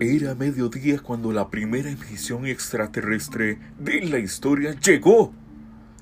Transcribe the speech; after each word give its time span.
Era 0.00 0.34
mediodía 0.34 0.98
cuando 0.98 1.30
la 1.30 1.50
primera 1.50 1.88
emisión 1.88 2.46
extraterrestre 2.46 3.60
de 3.78 4.00
la 4.00 4.18
historia 4.18 4.74
llegó 4.80 5.32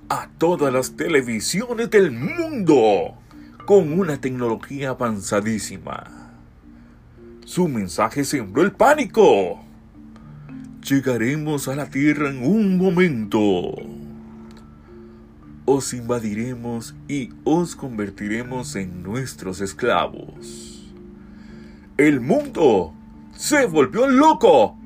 a 0.08 0.30
todas 0.38 0.72
las 0.72 0.96
televisiones 0.96 1.90
del 1.90 2.10
mundo 2.10 3.18
con 3.66 3.92
una 3.92 4.18
tecnología 4.18 4.90
avanzadísima. 4.90 6.32
Su 7.44 7.68
mensaje 7.68 8.24
sembró 8.24 8.62
el 8.62 8.72
pánico. 8.72 9.60
Llegaremos 10.88 11.68
a 11.68 11.76
la 11.76 11.90
Tierra 11.90 12.30
en 12.30 12.46
un 12.46 12.78
momento. 12.78 13.74
Os 15.66 15.92
invadiremos 15.92 16.94
y 17.08 17.28
os 17.44 17.76
convertiremos 17.76 18.74
en 18.74 19.02
nuestros 19.02 19.60
esclavos. 19.60 20.92
El 21.98 22.20
mundo 22.20 22.94
se 23.36 23.66
volvió 23.66 24.06
loco. 24.06 24.76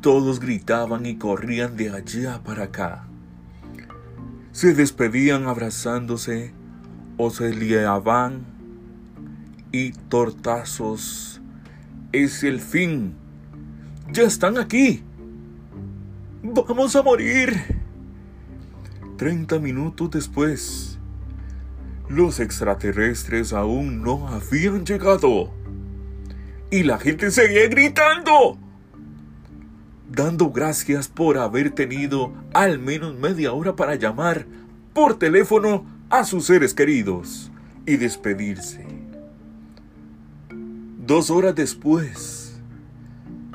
Todos 0.00 0.40
gritaban 0.40 1.06
y 1.06 1.16
corrían 1.16 1.76
de 1.76 1.90
allá 1.90 2.42
para 2.42 2.64
acá. 2.64 3.06
Se 4.52 4.74
despedían 4.74 5.46
abrazándose 5.46 6.52
o 7.16 7.30
se 7.30 7.54
liaban 7.54 8.46
y 9.72 9.92
tortazos. 9.92 11.40
Es 12.12 12.42
el 12.42 12.60
fin. 12.60 13.14
Ya 14.12 14.24
están 14.24 14.58
aquí. 14.58 15.02
Vamos 16.42 16.96
a 16.96 17.02
morir. 17.02 17.80
Treinta 19.18 19.58
minutos 19.58 20.10
después, 20.10 20.98
los 22.08 22.40
extraterrestres 22.40 23.52
aún 23.52 24.02
no 24.02 24.26
habían 24.26 24.86
llegado 24.86 25.52
y 26.70 26.84
la 26.84 26.98
gente 26.98 27.30
seguía 27.30 27.68
gritando, 27.68 28.56
dando 30.08 30.50
gracias 30.50 31.08
por 31.08 31.38
haber 31.38 31.70
tenido 31.70 32.32
al 32.54 32.78
menos 32.78 33.16
media 33.16 33.52
hora 33.52 33.74
para 33.74 33.96
llamar 33.96 34.46
por 34.92 35.18
teléfono 35.18 35.84
a 36.10 36.24
sus 36.24 36.46
seres 36.46 36.74
queridos 36.74 37.50
y 37.86 37.96
despedirse. 37.96 38.86
Dos 41.06 41.30
horas 41.30 41.56
después, 41.56 42.60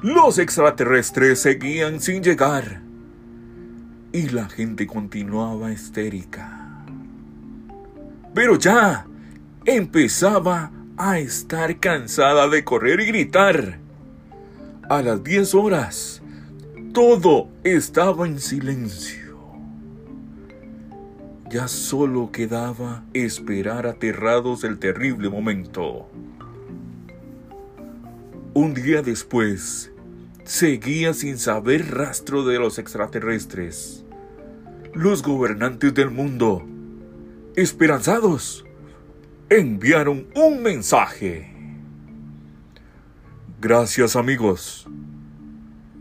los 0.02 0.38
extraterrestres 0.40 1.40
seguían 1.40 2.02
sin 2.02 2.22
llegar 2.22 2.82
y 4.12 4.30
la 4.30 4.50
gente 4.50 4.88
continuaba 4.88 5.72
histérica. 5.72 6.86
Pero 8.34 8.58
ya 8.58 9.06
empezaba 9.66 10.72
a 10.98 11.20
estar 11.20 11.80
cansada 11.80 12.48
de 12.48 12.64
correr 12.64 13.02
y 13.02 13.06
gritar. 13.08 13.80
A 14.90 15.02
las 15.02 15.24
10 15.24 15.56
horas, 15.56 16.22
todo 16.94 17.50
estaba 17.64 18.28
en 18.28 18.40
silencio. 18.40 19.26
Ya 21.50 21.68
solo 21.68 22.32
quedaba 22.32 23.04
esperar 23.14 23.88
aterrados 23.88 24.64
el 24.64 24.80
terrible 24.80 25.30
momento. 25.30 26.10
Un 28.54 28.74
día 28.74 29.02
después, 29.02 29.92
seguía 30.46 31.14
sin 31.14 31.38
saber 31.38 31.94
rastro 31.94 32.46
de 32.46 32.58
los 32.58 32.80
extraterrestres. 32.80 34.06
Los 34.94 35.24
gobernantes 35.24 35.94
del 35.94 36.10
mundo, 36.10 36.66
esperanzados, 37.56 38.66
enviaron 39.50 40.28
un 40.36 40.64
mensaje. 40.64 41.52
Gracias 43.62 44.16
amigos. 44.16 44.88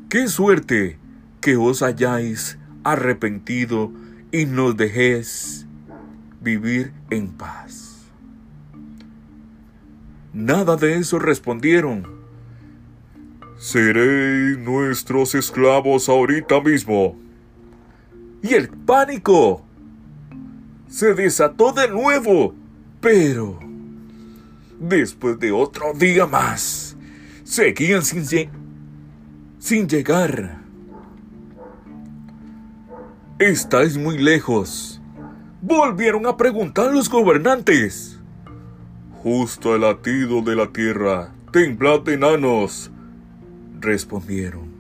Qué 0.09 0.29
suerte 0.29 0.99
que 1.41 1.57
os 1.57 1.83
hayáis 1.83 2.59
arrepentido 2.85 3.93
y 4.33 4.47
nos 4.47 4.77
dejéis 4.77 5.67
vivir 6.41 6.93
en 7.11 7.29
paz. 7.29 8.07
Nada 10.33 10.77
de 10.77 10.99
eso 10.99 11.19
respondieron. 11.19 12.07
Seréis 13.59 14.59
nuestros 14.59 15.35
esclavos 15.35 16.09
ahorita 16.09 16.61
mismo. 16.61 17.17
Y 18.43 18.55
el 18.55 18.69
pánico 18.69 19.65
se 20.89 21.15
desató 21.15 21.73
de 21.73 21.89
nuevo 21.89 22.55
pero, 23.05 23.59
después 24.81 25.39
de 25.39 25.53
otro 25.53 25.93
día 25.93 26.27
más, 26.27 26.97
seguían 27.45 28.03
sin, 28.03 28.25
sin 29.59 29.87
llegar. 29.87 30.63
Estáis 33.39 33.99
muy 33.99 34.17
lejos. 34.17 35.03
Volvieron 35.61 36.25
a 36.25 36.39
preguntar 36.39 36.95
los 36.95 37.11
gobernantes. 37.11 38.19
Justo 39.23 39.75
al 39.75 39.83
latido 39.83 40.41
de 40.41 40.57
la 40.57 40.73
tierra, 40.73 41.35
temblad 41.53 42.09
enanos, 42.09 42.91
respondieron. 43.81 44.73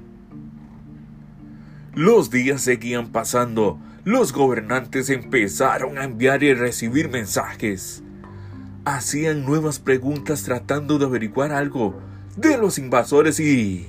Los 1.92 2.30
días 2.30 2.62
seguían 2.62 3.08
pasando. 3.08 3.78
Los 4.04 4.32
gobernantes 4.32 5.10
empezaron 5.10 5.98
a 5.98 6.04
enviar 6.04 6.42
y 6.42 6.54
recibir 6.54 7.10
mensajes 7.10 8.02
hacían 8.84 9.44
nuevas 9.44 9.78
preguntas 9.78 10.42
tratando 10.42 10.98
de 10.98 11.06
averiguar 11.06 11.52
algo 11.52 12.00
de 12.36 12.58
los 12.58 12.78
invasores 12.78 13.40
y... 13.40 13.86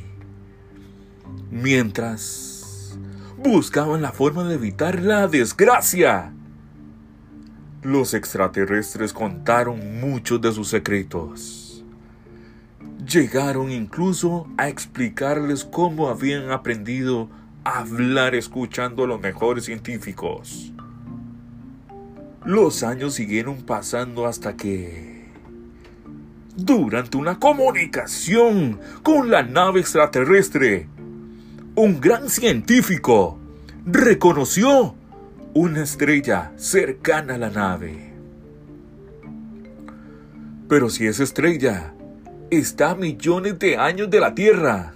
Mientras 1.51 2.97
buscaban 3.37 4.01
la 4.01 4.11
forma 4.11 4.43
de 4.45 4.55
evitar 4.55 5.01
la 5.01 5.27
desgracia. 5.27 6.33
Los 7.81 8.13
extraterrestres 8.13 9.13
contaron 9.13 9.99
muchos 9.99 10.41
de 10.41 10.51
sus 10.51 10.69
secretos. 10.69 11.83
Llegaron 13.07 13.71
incluso 13.71 14.47
a 14.57 14.67
explicarles 14.67 15.63
cómo 15.63 16.09
habían 16.09 16.49
aprendido 16.49 17.29
a 17.63 17.79
hablar 17.79 18.33
escuchando 18.33 19.03
a 19.03 19.07
los 19.07 19.21
mejores 19.21 19.65
científicos. 19.65 20.73
Los 22.45 22.83
años 22.83 23.15
siguieron 23.15 23.63
pasando 23.63 24.27
hasta 24.27 24.55
que... 24.55 25.25
Durante 26.55 27.17
una 27.17 27.39
comunicación 27.39 28.79
con 29.03 29.29
la 29.29 29.43
nave 29.43 29.81
extraterrestre, 29.81 30.87
un 31.75 31.99
gran 31.99 32.29
científico 32.29 33.39
reconoció 33.85 34.95
una 35.53 35.83
estrella 35.83 36.53
cercana 36.55 37.35
a 37.35 37.37
la 37.39 37.49
nave. 37.49 38.13
Pero 40.69 40.89
si 40.89 41.07
esa 41.07 41.23
estrella 41.23 41.93
está 42.51 42.91
a 42.91 42.95
millones 42.95 43.59
de 43.59 43.75
años 43.75 44.09
de 44.09 44.19
la 44.19 44.35
Tierra, 44.35 44.93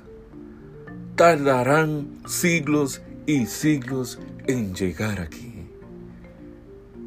tardarán 1.15 2.07
siglos 2.27 3.01
y 3.25 3.47
siglos 3.47 4.19
en 4.47 4.73
llegar 4.73 5.19
aquí. 5.19 5.48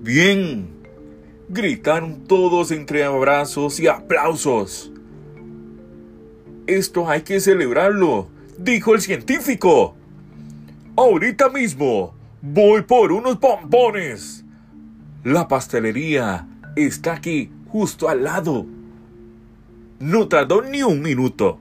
Bien, 0.03 0.67
gritaron 1.49 2.25
todos 2.25 2.73
entre 2.73 3.05
abrazos 3.05 3.79
y 3.79 3.87
aplausos. 3.87 4.91
Esto 6.67 7.09
hay 7.09 7.23
que 7.23 7.39
celebrarlo, 7.39 8.29
dijo 8.59 8.97
el 8.97 9.01
científico. 9.01 9.95
Ahorita 10.97 11.51
mismo 11.51 12.17
voy 12.41 12.83
por 12.83 13.13
unos 13.13 13.37
pompones. 13.37 14.45
La 15.23 15.47
pastelería 15.47 16.49
está 16.75 17.13
aquí, 17.13 17.53
justo 17.69 18.09
al 18.09 18.25
lado. 18.25 18.67
No 20.01 20.27
tardó 20.27 20.63
ni 20.63 20.83
un 20.83 21.01
minuto. 21.01 21.61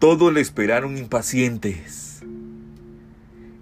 Todos 0.00 0.32
le 0.32 0.40
esperaron 0.40 0.98
impacientes. 0.98 2.24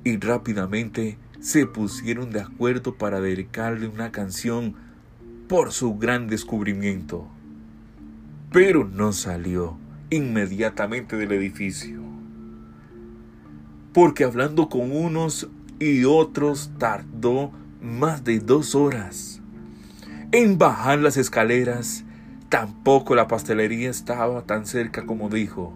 Y 0.02 0.16
rápidamente 0.16 1.18
se 1.44 1.66
pusieron 1.66 2.30
de 2.30 2.40
acuerdo 2.40 2.94
para 2.94 3.20
dedicarle 3.20 3.86
una 3.86 4.10
canción 4.10 4.76
por 5.46 5.72
su 5.72 5.98
gran 5.98 6.26
descubrimiento. 6.26 7.28
Pero 8.50 8.88
no 8.88 9.12
salió 9.12 9.76
inmediatamente 10.08 11.18
del 11.18 11.32
edificio. 11.32 12.00
Porque 13.92 14.24
hablando 14.24 14.70
con 14.70 14.90
unos 14.90 15.50
y 15.78 16.04
otros 16.04 16.72
tardó 16.78 17.52
más 17.82 18.24
de 18.24 18.38
dos 18.38 18.74
horas. 18.74 19.42
En 20.32 20.56
bajar 20.56 21.00
las 21.00 21.18
escaleras, 21.18 22.04
tampoco 22.48 23.14
la 23.14 23.28
pastelería 23.28 23.90
estaba 23.90 24.46
tan 24.46 24.64
cerca 24.64 25.04
como 25.04 25.28
dijo, 25.28 25.74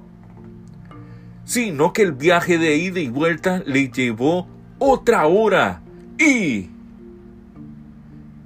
sino 1.45 1.93
que 1.93 2.01
el 2.01 2.13
viaje 2.13 2.57
de 2.57 2.77
ida 2.79 3.01
y 3.01 3.11
vuelta 3.11 3.63
le 3.67 3.91
llevó 3.91 4.49
otra 4.79 5.27
hora 5.27 5.83
y 6.19 6.69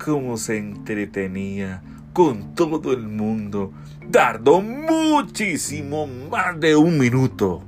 cómo 0.02 0.36
se 0.36 0.58
entretenía 0.58 1.82
con 2.12 2.54
todo 2.54 2.92
el 2.92 3.06
mundo. 3.06 3.72
Tardó 4.10 4.60
muchísimo 4.60 6.06
más 6.06 6.58
de 6.58 6.76
un 6.76 6.98
minuto. 6.98 7.62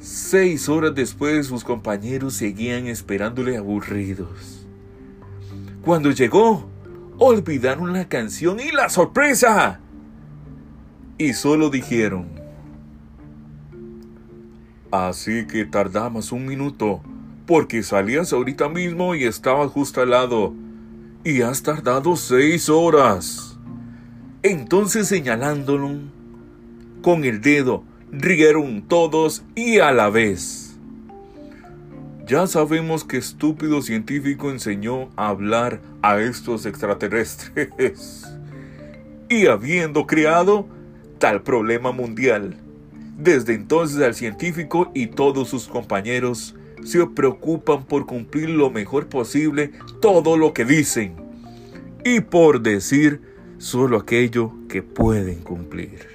Seis 0.00 0.68
horas 0.68 0.94
después 0.94 1.46
sus 1.46 1.64
compañeros 1.64 2.34
seguían 2.34 2.86
esperándole 2.86 3.56
aburridos. 3.56 4.66
Cuando 5.82 6.10
llegó, 6.10 6.68
olvidaron 7.18 7.92
la 7.92 8.06
canción 8.06 8.60
y 8.60 8.70
la 8.70 8.88
sorpresa. 8.88 9.80
Y 11.16 11.32
solo 11.32 11.70
dijeron, 11.70 12.43
así 14.94 15.46
que 15.46 15.64
tardamos 15.64 16.30
un 16.30 16.46
minuto, 16.46 17.00
porque 17.46 17.82
salías 17.82 18.32
ahorita 18.32 18.68
mismo 18.68 19.14
y 19.14 19.24
estabas 19.24 19.70
justo 19.72 20.00
al 20.00 20.10
lado, 20.10 20.54
y 21.24 21.42
has 21.42 21.62
tardado 21.62 22.14
seis 22.16 22.68
horas. 22.68 23.58
Entonces 24.42 25.08
señalándolo 25.08 25.90
con 27.02 27.24
el 27.24 27.40
dedo, 27.40 27.82
rieron 28.12 28.82
todos 28.82 29.42
y 29.56 29.80
a 29.80 29.90
la 29.90 30.10
vez. 30.10 30.78
Ya 32.26 32.46
sabemos 32.46 33.04
que 33.04 33.16
estúpido 33.16 33.82
científico 33.82 34.50
enseñó 34.50 35.10
a 35.16 35.28
hablar 35.28 35.80
a 36.02 36.20
estos 36.20 36.66
extraterrestres. 36.66 38.26
Y 39.26 39.46
habiendo 39.46 40.06
creado 40.06 40.68
tal 41.18 41.42
problema 41.42 41.92
mundial, 41.92 42.58
desde 43.16 43.54
entonces 43.54 44.00
el 44.00 44.14
científico 44.14 44.90
y 44.94 45.08
todos 45.08 45.48
sus 45.48 45.68
compañeros 45.68 46.54
se 46.84 47.06
preocupan 47.06 47.84
por 47.84 48.06
cumplir 48.06 48.50
lo 48.50 48.70
mejor 48.70 49.08
posible 49.08 49.72
todo 50.00 50.36
lo 50.36 50.52
que 50.52 50.64
dicen 50.64 51.16
y 52.04 52.20
por 52.20 52.60
decir 52.60 53.22
solo 53.58 53.96
aquello 53.96 54.52
que 54.68 54.82
pueden 54.82 55.40
cumplir. 55.40 56.13